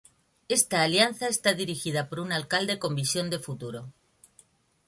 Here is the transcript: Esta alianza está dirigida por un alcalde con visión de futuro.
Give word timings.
Esta 0.57 0.81
alianza 0.81 1.27
está 1.27 1.53
dirigida 1.53 2.09
por 2.09 2.19
un 2.21 2.31
alcalde 2.31 2.79
con 2.79 2.95
visión 2.95 3.29
de 3.29 3.37
futuro. 3.37 3.81